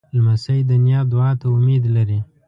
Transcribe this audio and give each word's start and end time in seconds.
لمسی 0.15 0.59
د 0.69 0.71
نیا 0.85 1.01
دعا 1.11 1.29
ته 1.39 1.45
امید 1.57 1.83
لري. 1.95 2.19